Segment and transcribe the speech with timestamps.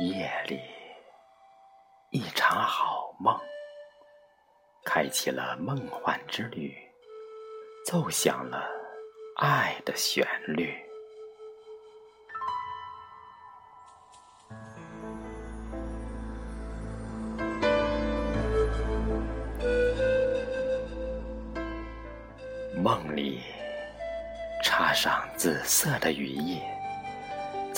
[0.00, 0.58] 夜里
[2.08, 3.38] 一场好梦
[4.82, 6.74] 开启了梦幻之旅
[7.84, 8.66] 奏响了
[9.36, 10.74] 爱的旋律。
[22.82, 23.42] 梦里
[24.64, 26.58] 插上紫色的羽翼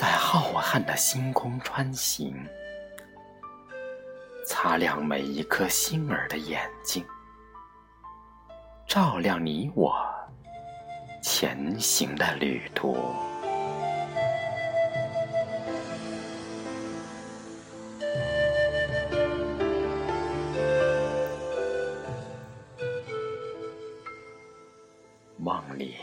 [0.02, 2.34] 在浩瀚的星空穿行。
[4.44, 7.06] 擦亮每一颗星儿的眼睛，
[8.84, 9.94] 照亮你我
[11.22, 12.96] 前行的旅途。
[25.36, 25.94] 梦里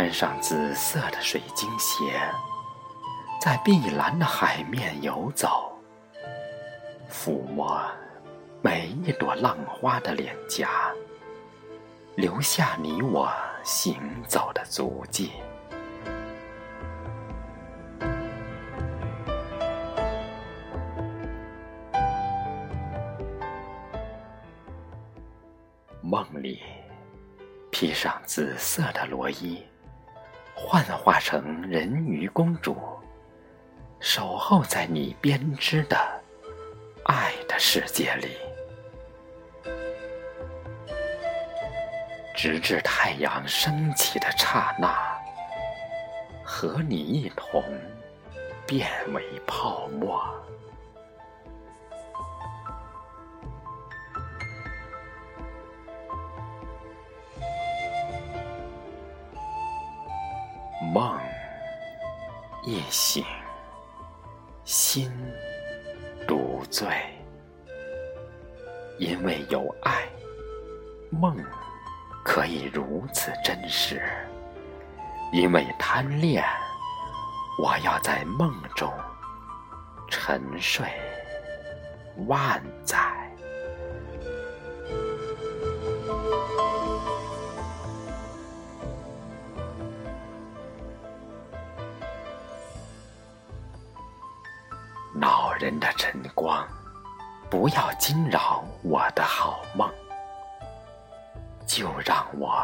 [0.00, 2.18] 穿上紫色的水晶鞋，
[3.38, 5.78] 在碧蓝的海面游走。
[7.12, 7.78] 抚摸
[8.62, 10.90] 每一朵浪花的脸颊，
[12.14, 13.30] 留下你我
[13.62, 15.32] 行走的足迹。
[26.00, 26.62] 梦里
[27.70, 29.62] 披上紫色的罗衣，
[30.66, 32.76] 幻化成人鱼公主，
[33.98, 35.96] 守候在你编织的。
[37.04, 38.36] 爱的世界里，
[42.36, 44.94] 直至太阳升起的刹那，
[46.44, 47.64] 和你一同
[48.66, 50.22] 变为泡沫。
[60.92, 61.18] 梦
[62.64, 63.24] 一醒，
[64.64, 65.10] 心。
[66.28, 66.86] 独醉，
[68.98, 70.06] 因为有爱，
[71.10, 71.36] 梦
[72.24, 73.96] 可以如此真实；
[75.32, 76.44] 因为贪恋，
[77.60, 78.92] 我要在梦中
[80.08, 80.86] 沉睡
[82.28, 83.09] 万载。
[95.14, 96.66] 恼人的晨光，
[97.50, 99.90] 不要惊扰我的好梦。
[101.66, 102.62] 就让我，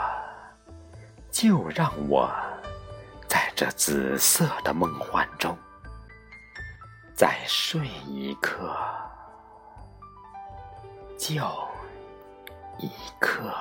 [1.31, 2.29] 就让我，
[3.29, 5.57] 在这紫色的梦幻中，
[7.15, 8.77] 再睡一刻，
[11.19, 11.35] 就
[12.79, 12.91] 一
[13.21, 13.53] 刻。